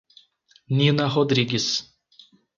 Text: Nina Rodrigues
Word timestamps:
Nina 0.77 1.05
Rodrigues 1.11 1.67